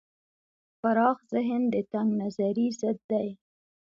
پراخ 0.81 1.17
ذهن 1.33 1.61
د 1.73 1.75
تنگ 1.91 2.09
نظرۍ 2.21 2.67
ضد 2.79 2.99
دی. 3.11 3.27